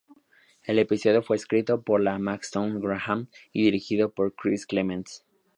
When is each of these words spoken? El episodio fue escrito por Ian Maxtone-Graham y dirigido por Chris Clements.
El 0.63 0.79
episodio 0.79 1.21
fue 1.21 1.35
escrito 1.37 1.83
por 1.83 2.01
Ian 2.03 2.23
Maxtone-Graham 2.23 3.27
y 3.53 3.63
dirigido 3.65 4.09
por 4.11 4.33
Chris 4.33 4.65
Clements. 4.65 5.23